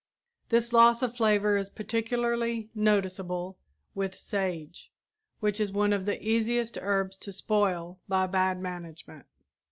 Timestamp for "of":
1.03-1.15, 5.93-6.07